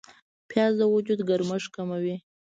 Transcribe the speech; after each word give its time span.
پیاز 0.49 0.73
د 0.79 0.81
وجود 0.93 1.19
ګرمښت 1.29 1.67
کموي 1.75 2.15